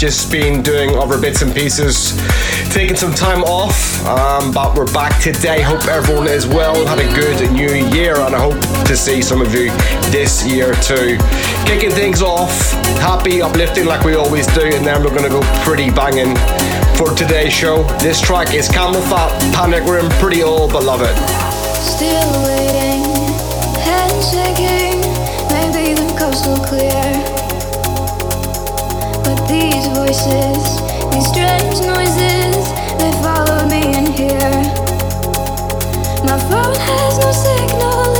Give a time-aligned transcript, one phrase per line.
[0.00, 2.16] just been doing other bits and pieces,
[2.72, 5.60] taking some time off, um, but we're back today.
[5.60, 9.42] Hope everyone is well, had a good new year, and I hope to see some
[9.42, 9.68] of you
[10.10, 11.18] this year too.
[11.66, 15.90] Kicking things off, happy, uplifting like we always do, and then we're gonna go pretty
[15.90, 16.34] banging
[16.96, 17.82] for today's show.
[17.98, 21.14] This track is CamelPhat, Panic Room, pretty old, but love it.
[21.76, 23.10] Still waiting
[24.30, 25.00] shaking,
[25.50, 27.09] maybe the coast will clear.
[29.94, 30.80] Voices,
[31.12, 34.62] these strange noises, they follow me in here.
[36.24, 38.19] My phone has no signal,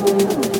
[0.00, 0.59] Música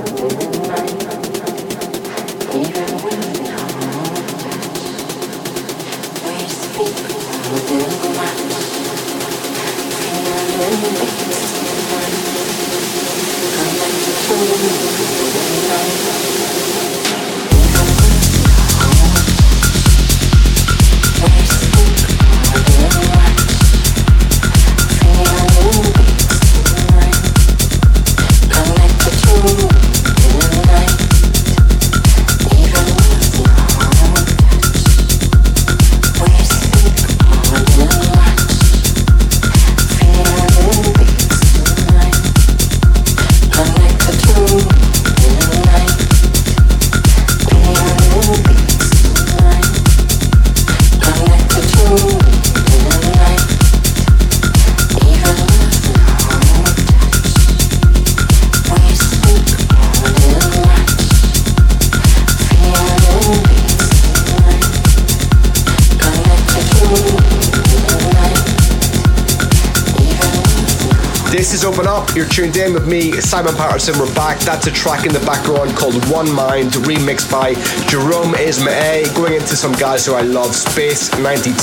[72.91, 73.97] me, Simon Patterson.
[74.01, 74.41] We're back.
[74.41, 77.55] That's a track in the background called One Mind, remixed by
[77.89, 79.15] Jerome Isma-Ae.
[79.15, 81.55] Going into some guys who I love, Space 92.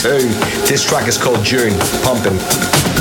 [0.67, 1.77] This track is called June.
[2.03, 2.96] Pumping.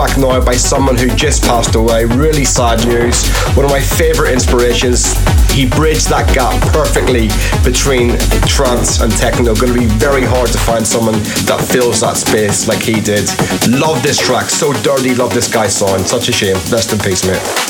[0.00, 2.06] Track now by someone who just passed away.
[2.06, 3.28] Really sad news.
[3.54, 5.12] One of my favorite inspirations.
[5.52, 7.28] He bridged that gap perfectly
[7.62, 8.16] between
[8.46, 9.54] trance and techno.
[9.54, 13.28] Going to be very hard to find someone that fills that space like he did.
[13.68, 14.48] Love this track.
[14.48, 15.14] So dirty.
[15.14, 16.06] Love this guy's sound.
[16.06, 16.56] Such a shame.
[16.70, 17.69] Rest in peace, mate.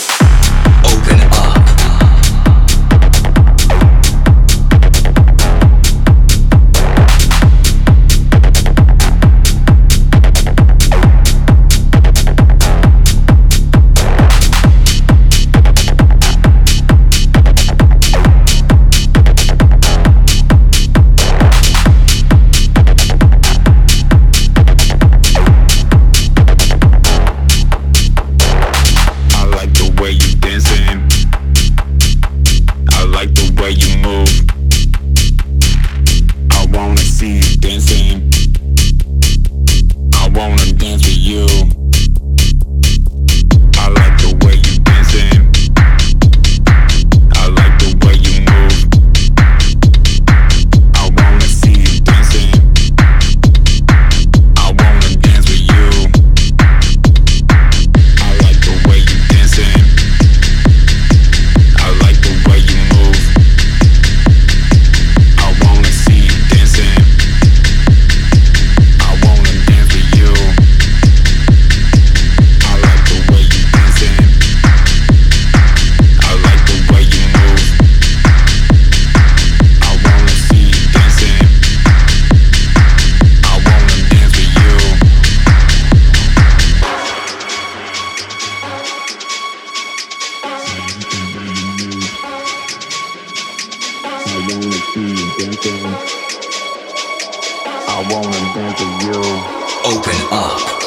[99.82, 100.79] Open up.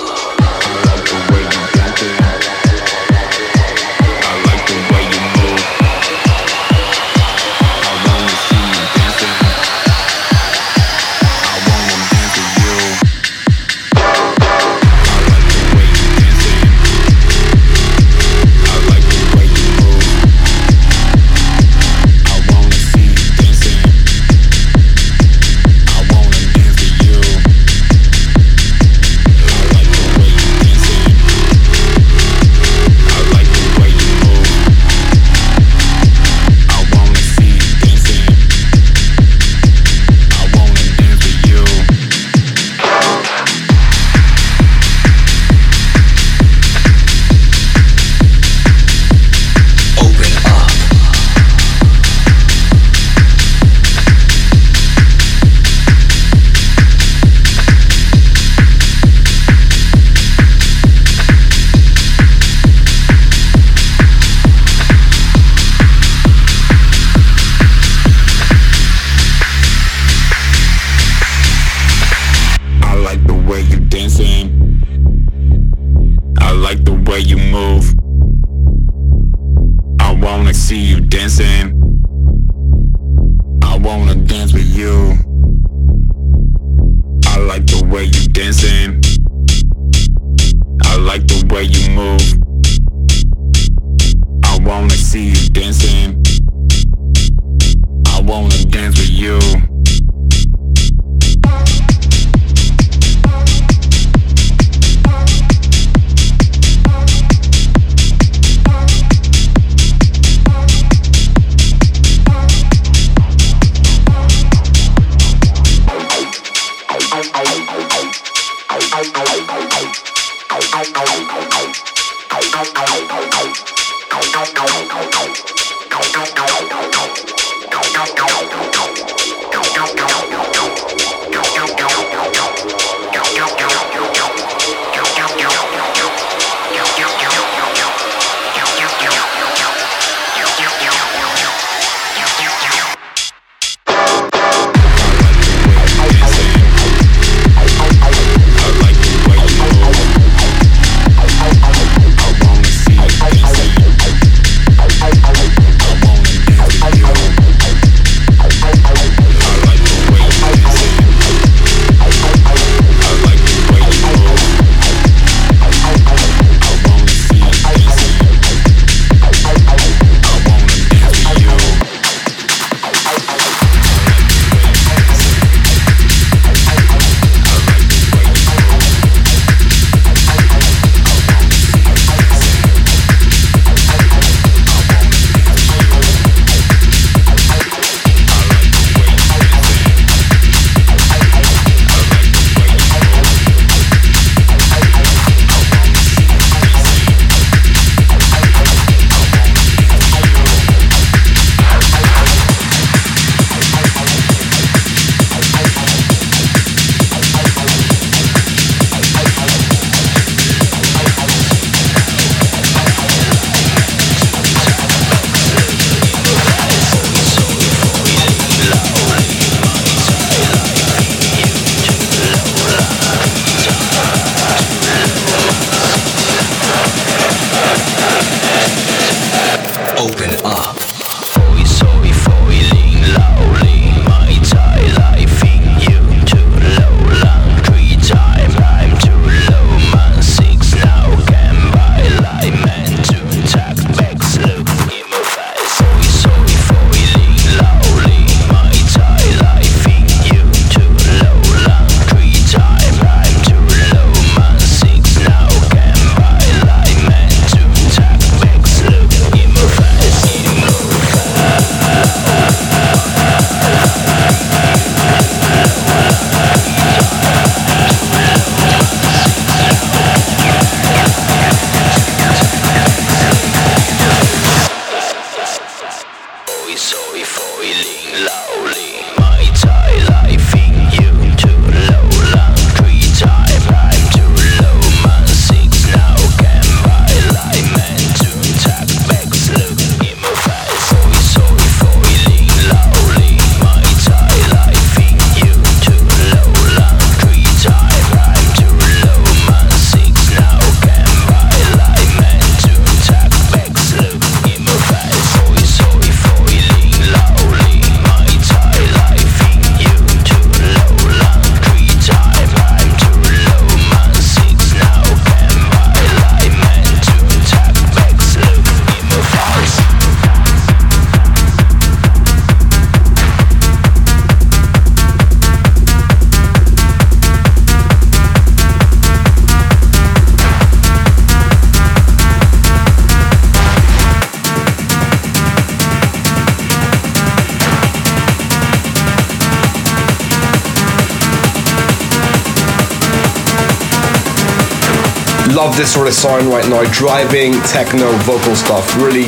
[345.73, 346.83] Love this sort of sound right now.
[346.91, 348.95] Driving techno vocal stuff.
[348.97, 349.25] Really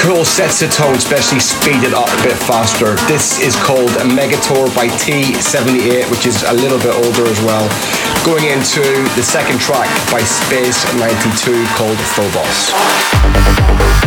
[0.00, 2.94] cool sets the tone, especially speed it up a bit faster.
[3.06, 7.68] This is called Megatour by T78, which is a little bit older as well.
[8.24, 8.82] Going into
[9.16, 14.05] the second track by Space 92 called Phobos.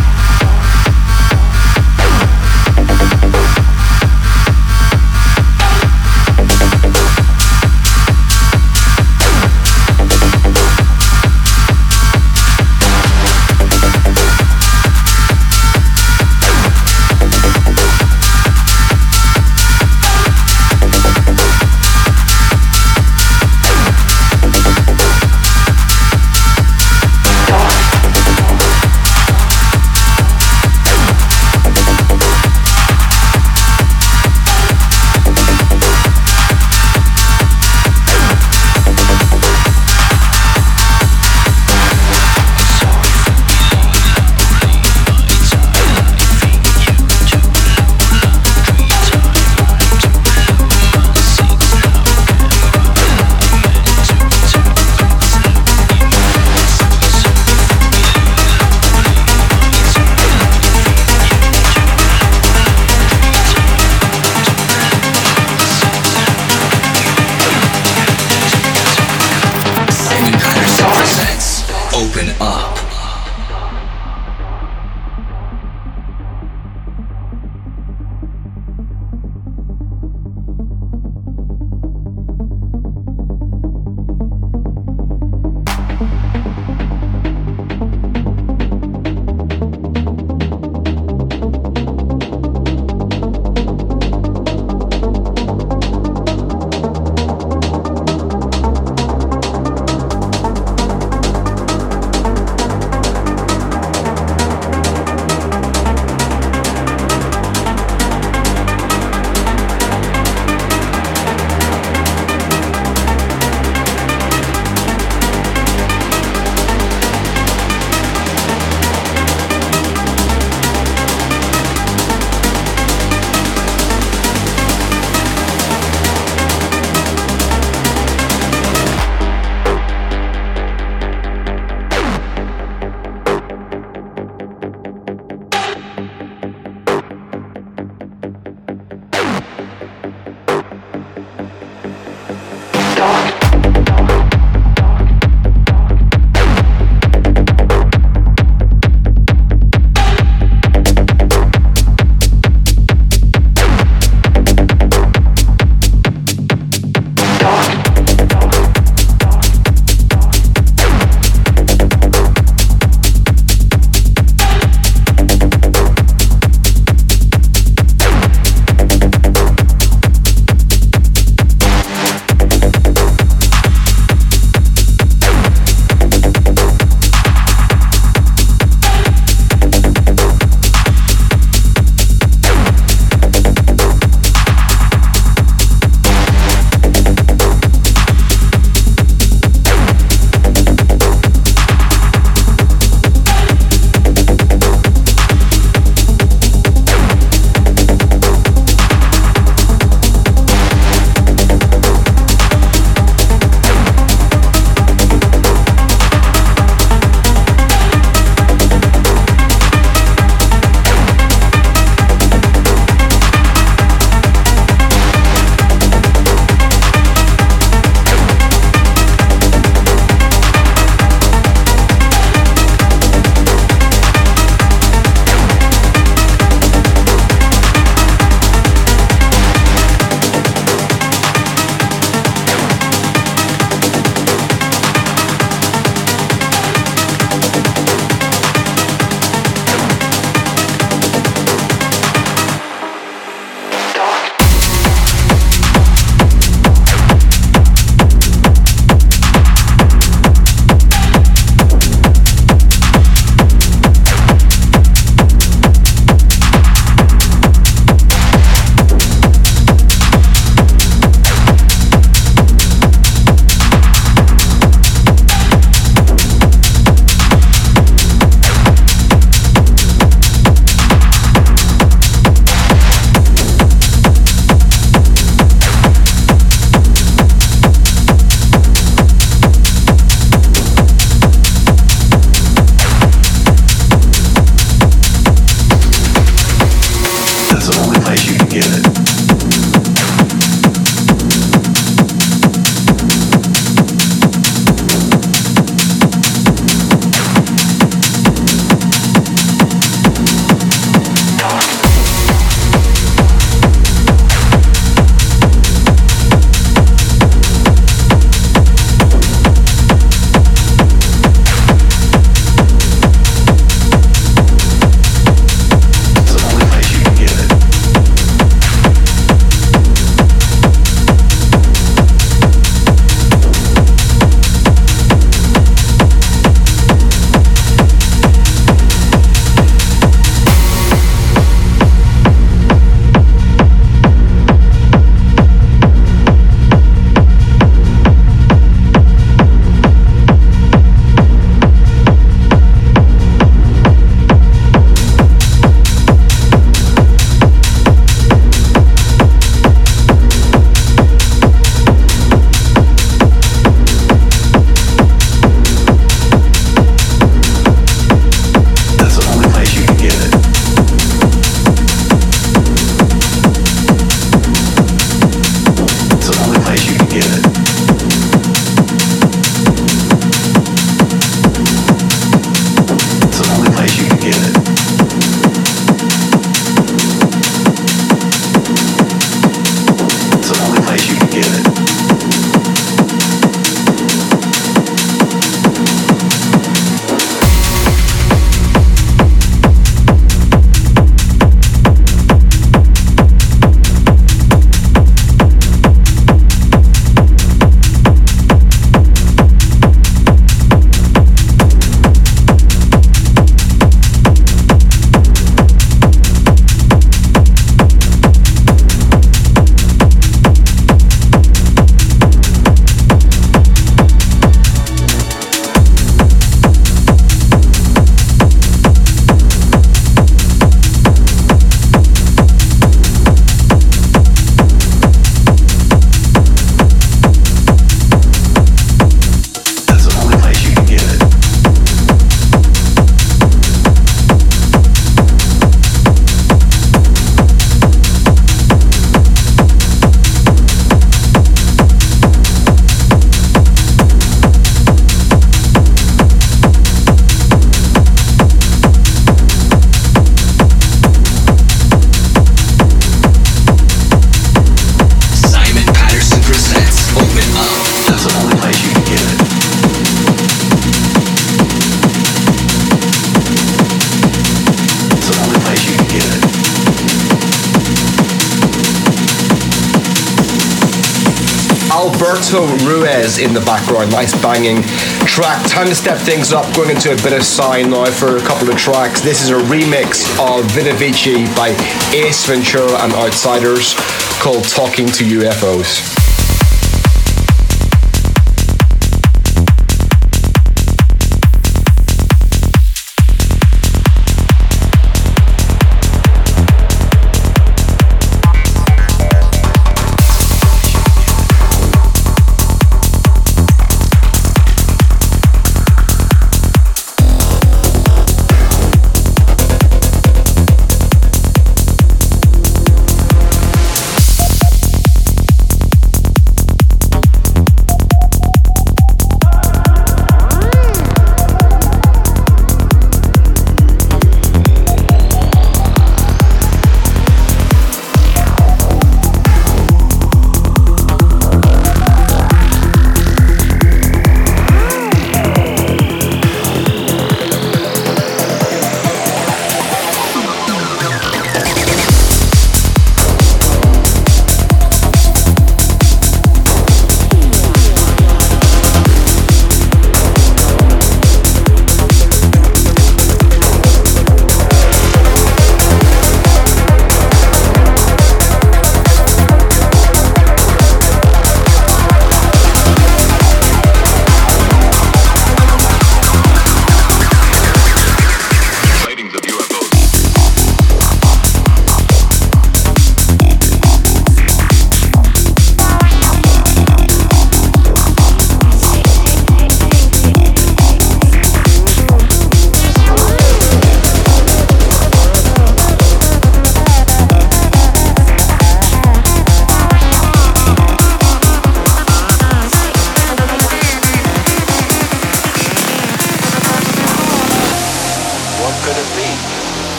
[473.59, 474.11] The background.
[474.11, 474.83] Nice banging
[475.25, 475.67] track.
[475.67, 478.69] Time to step things up, going into a bit of sign now for a couple
[478.69, 479.21] of tracks.
[479.21, 481.69] This is a remix of Vini Vici by
[482.13, 483.95] Ace Ventura and Outsiders
[484.39, 486.18] called Talking to UFOs.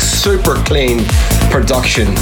[0.00, 1.04] Super clean
[1.50, 2.14] production.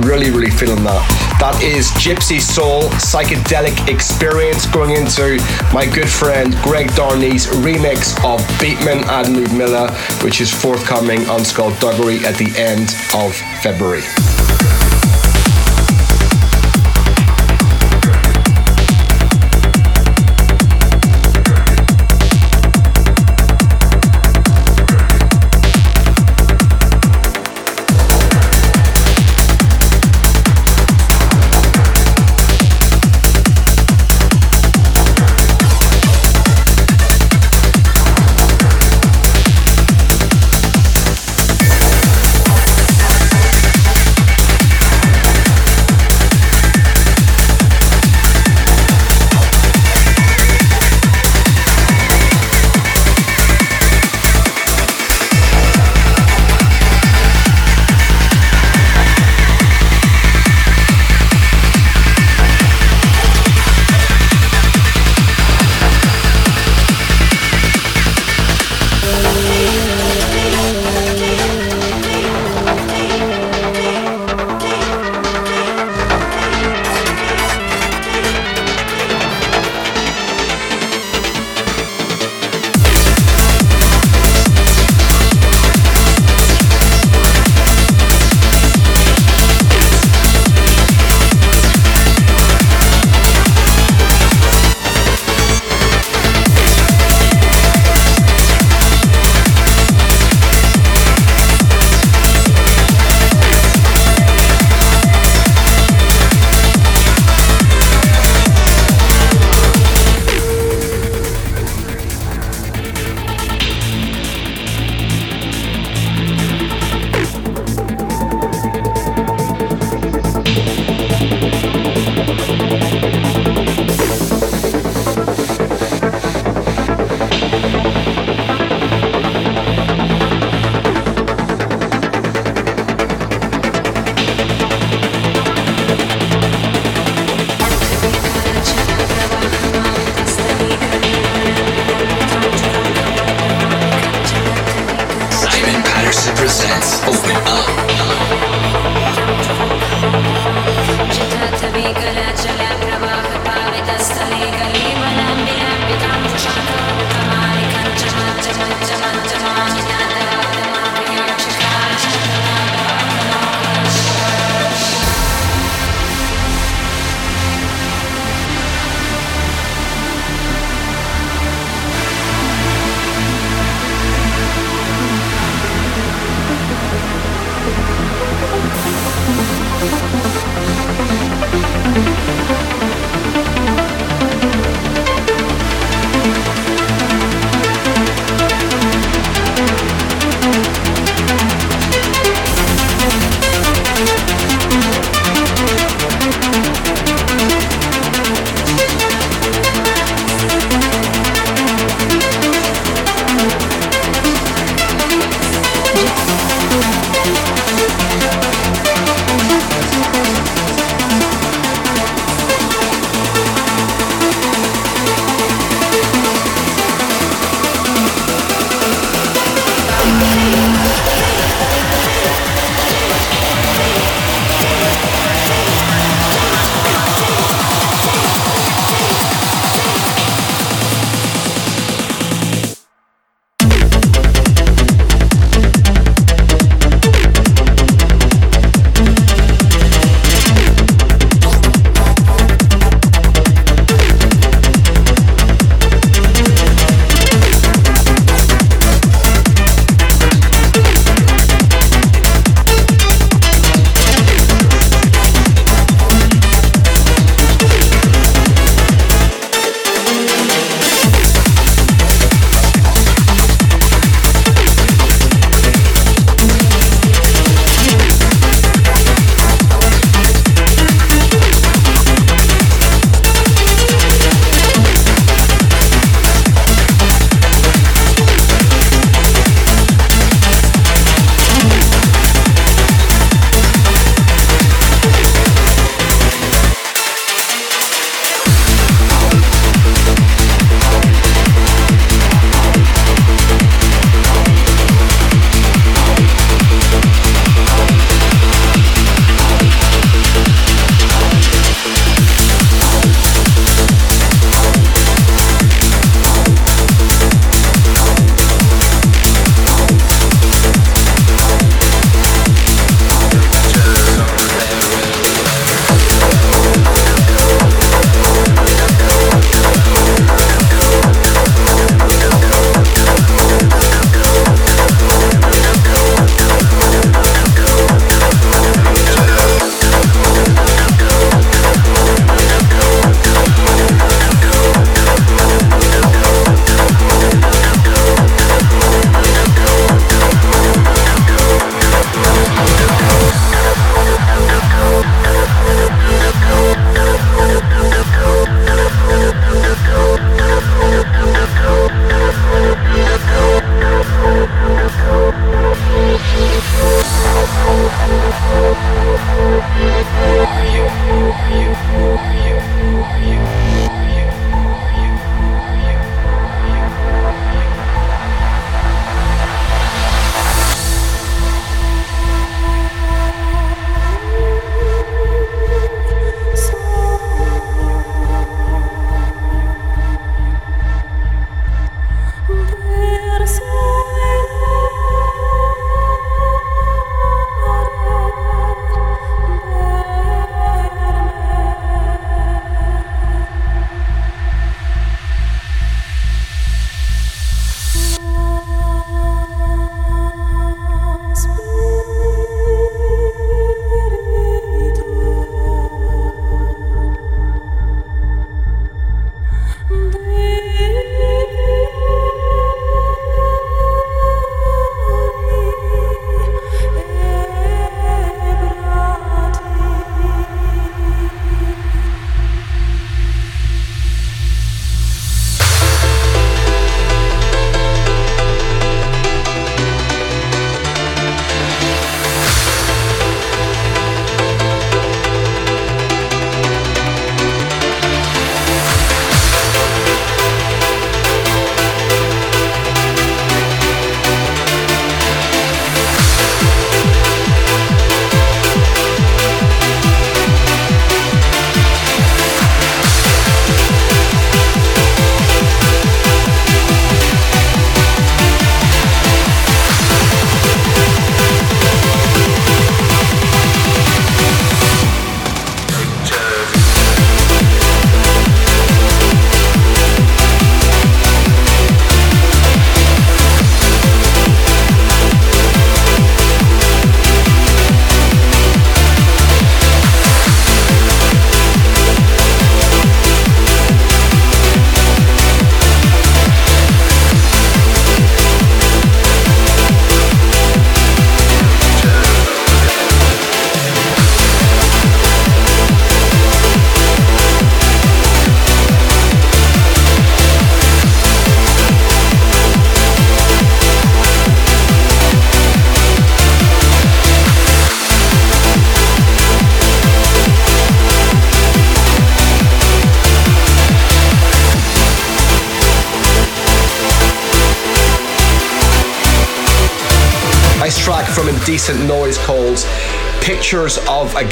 [0.00, 1.36] Really, really feeling that.
[1.38, 5.38] That is Gypsy Soul psychedelic experience going into
[5.72, 9.92] my good friend Greg Downey's remix of Beatman and Ludmilla,
[10.24, 14.02] which is forthcoming on Skullduggery at the end of February.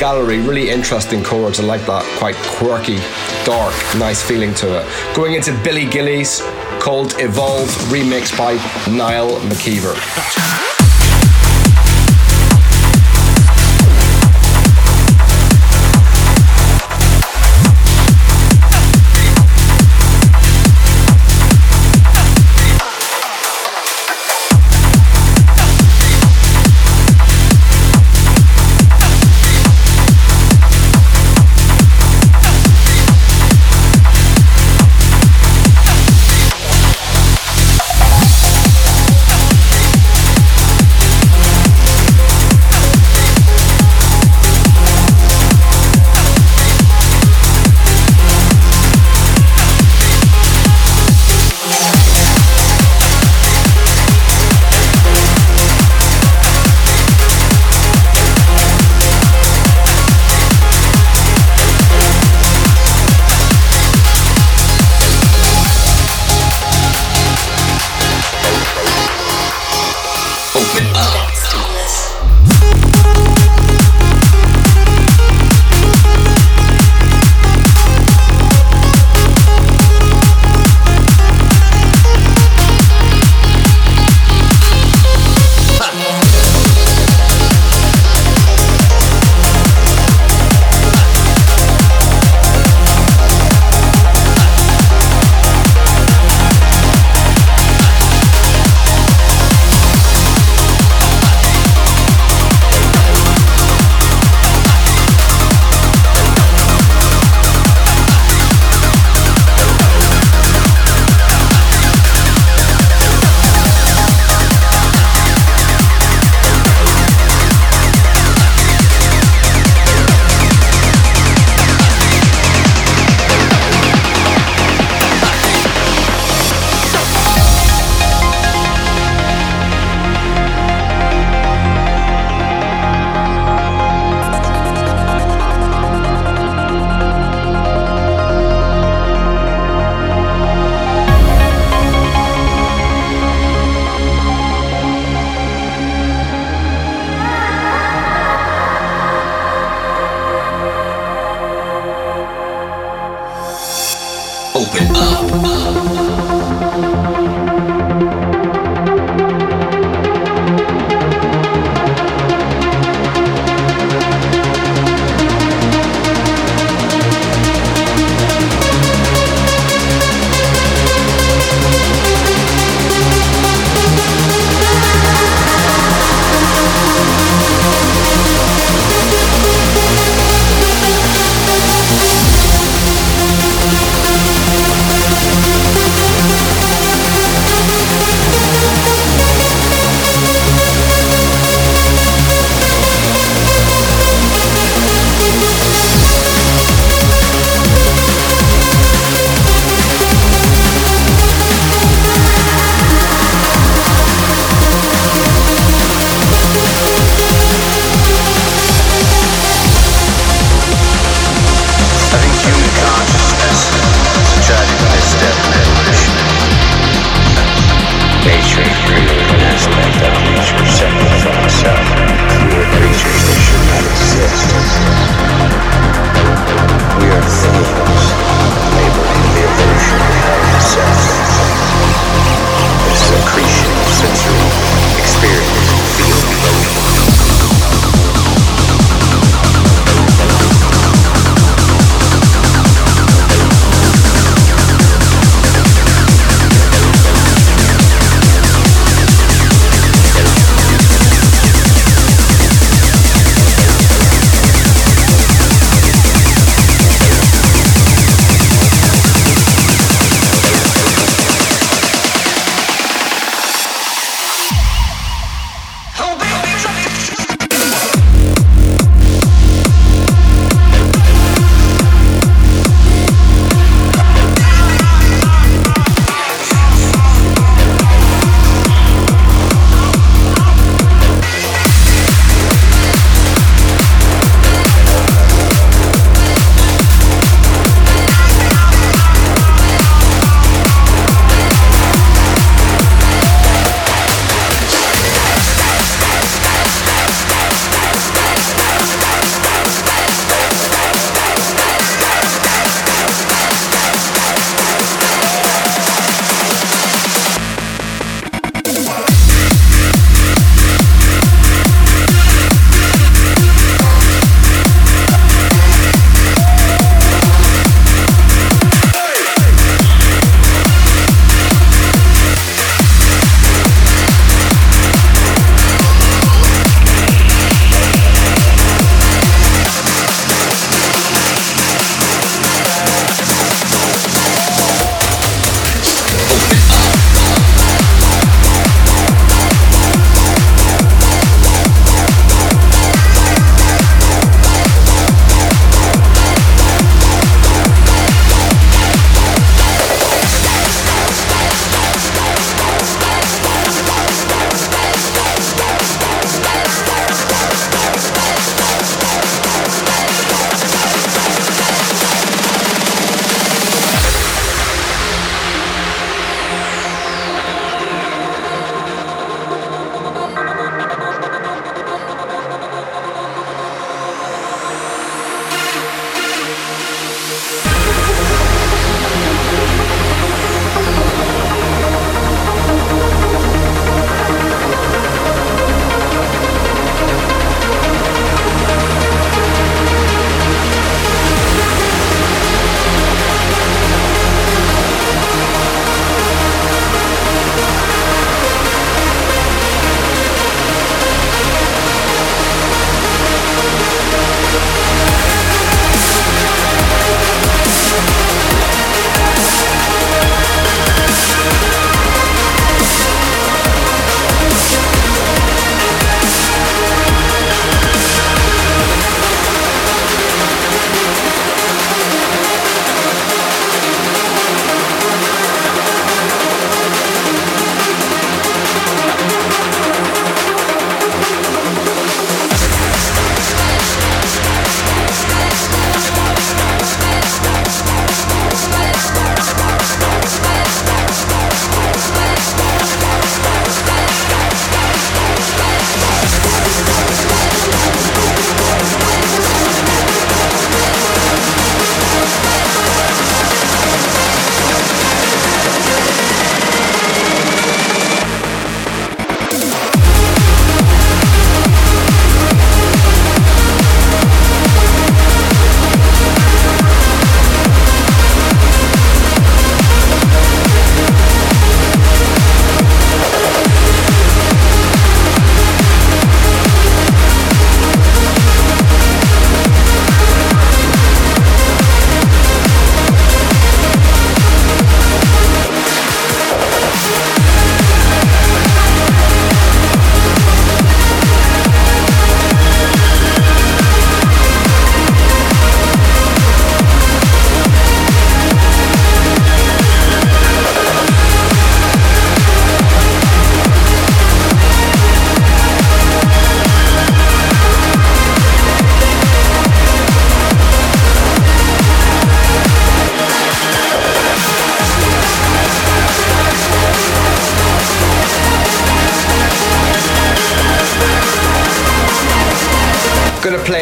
[0.09, 0.39] Gallery.
[0.39, 1.61] Really interesting chords.
[1.61, 2.03] I like that.
[2.19, 2.97] Quite quirky,
[3.45, 5.15] dark, nice feeling to it.
[5.15, 6.41] Going into Billy Gillies
[6.81, 8.55] called Evolve, remixed by
[8.91, 10.78] Niall McKeever.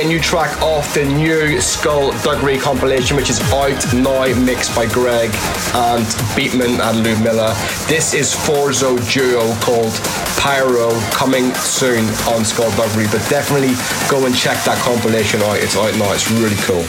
[0.06, 5.30] New track off the new Skullduggery compilation, which is out now, mixed by Greg
[5.74, 6.06] and
[6.38, 7.54] Beatman and Ludmilla.
[7.88, 9.92] This is Forzo duo called
[10.38, 13.74] Pyro, coming soon on Skullduggery, but definitely
[14.08, 15.58] go and check that compilation out.
[15.58, 16.86] It's out now, it's really cool.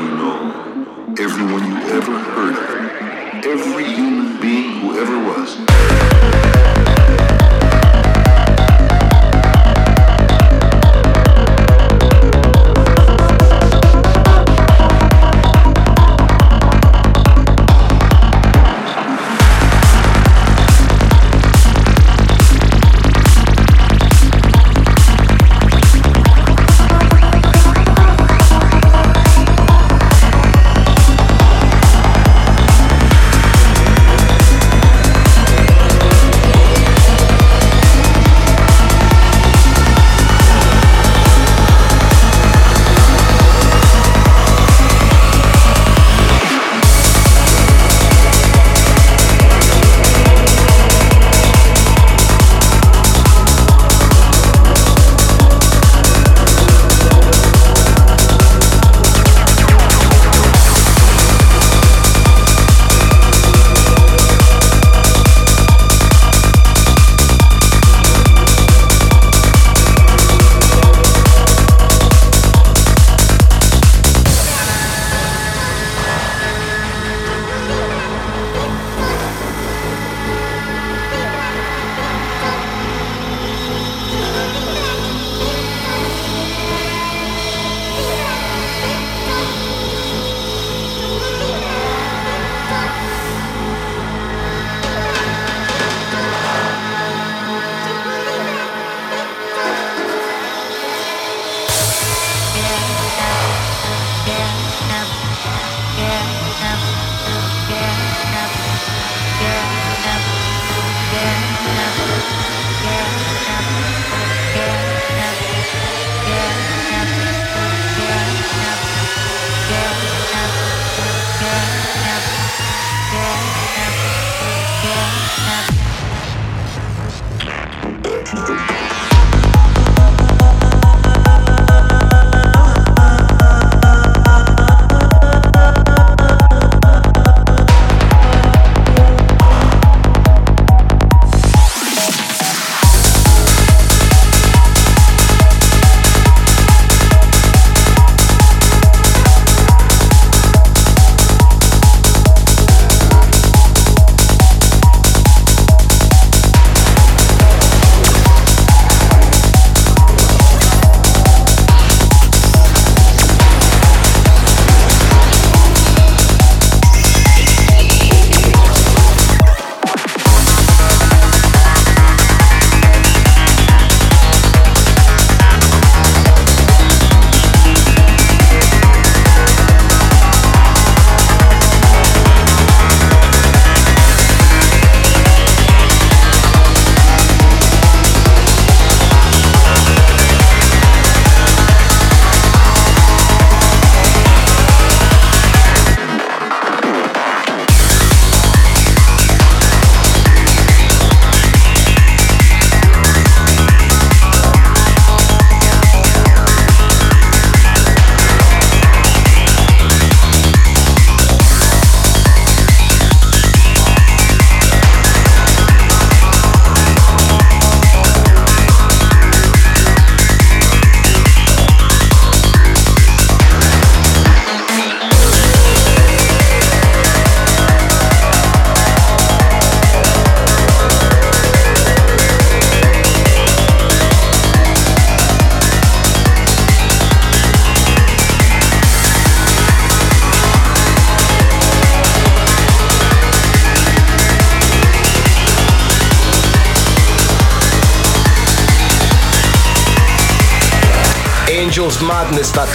[0.00, 2.79] you know, everyone you ever heard of.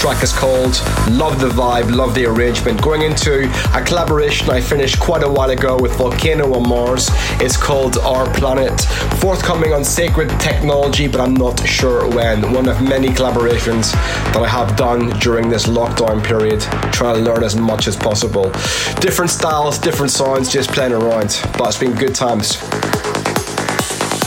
[0.06, 0.80] Track is called.
[1.10, 2.80] Love the vibe, love the arrangement.
[2.80, 7.10] Going into a collaboration I finished quite a while ago with Volcano on Mars.
[7.42, 8.80] It's called Our Planet.
[9.20, 12.54] Forthcoming on Sacred Technology, but I'm not sure when.
[12.54, 13.94] One of many collaborations
[14.34, 16.62] that I have done during this lockdown period,
[16.94, 18.52] trying to learn as much as possible.
[19.00, 21.42] Different styles, different sounds, just playing around.
[21.58, 22.60] But it's been good times.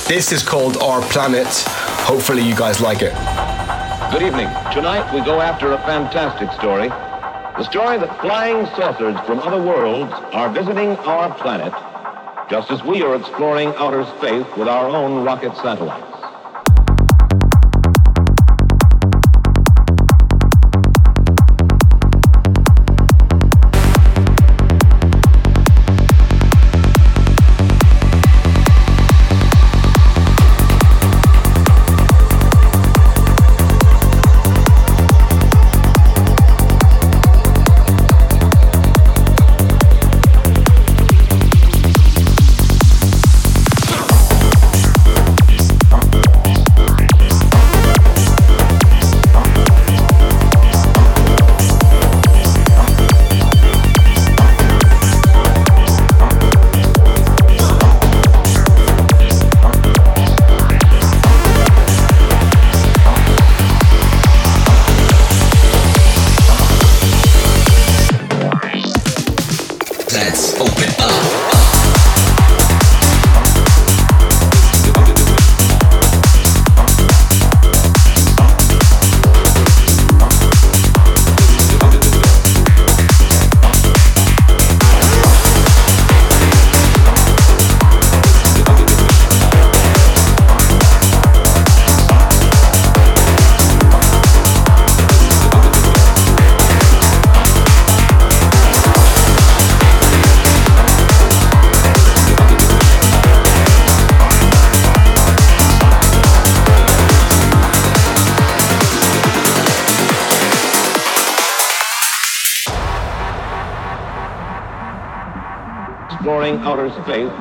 [0.09, 1.47] This is called Our Planet.
[2.11, 3.38] Hopefully, you guys like it.
[4.11, 4.49] Good evening.
[4.73, 6.89] Tonight we go after a fantastic story.
[6.89, 11.75] The story that flying saucers from other worlds are visiting our planet,
[12.49, 16.08] just as we are exploring outer space with our own rocket satellites.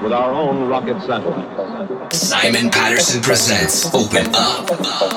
[0.02, 2.14] With our own rocket satellite.
[2.14, 5.17] Simon Patterson presents Open Up.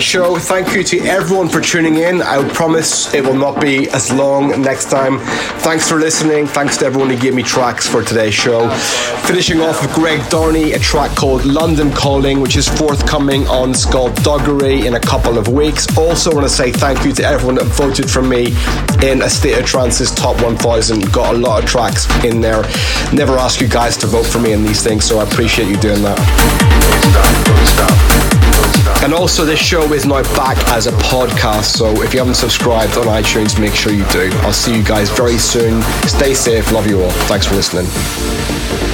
[0.00, 0.38] Tonight's show.
[0.38, 2.22] Thank you to everyone for tuning in.
[2.22, 5.18] I promise it will not be as long next time.
[5.62, 6.46] Thanks for listening.
[6.46, 8.70] Thanks to everyone who gave me tracks for today's show.
[9.26, 14.86] Finishing off with Greg Downey, a track called London Calling, which is forthcoming on Skullduggery
[14.86, 15.86] in a couple of weeks.
[15.98, 18.56] Also, want to say thank you to everyone that voted for me
[19.06, 21.12] in A State of Trance's Top 1000.
[21.12, 22.62] Got a lot of tracks in there.
[23.12, 25.76] Never ask you guys to vote for me in these things, so I appreciate you
[25.76, 26.18] doing that.
[29.02, 32.98] And also, this show is now back as a podcast, so if you haven't subscribed
[32.98, 34.30] on iTunes, make sure you do.
[34.42, 35.49] I'll see you guys very soon.
[35.50, 36.70] Stay safe.
[36.70, 37.10] Love you all.
[37.26, 38.89] Thanks for listening.